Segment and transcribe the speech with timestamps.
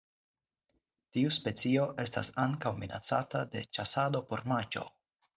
[1.17, 4.87] Tiu specio estas ankaŭ minacata de ĉasado por manĝo.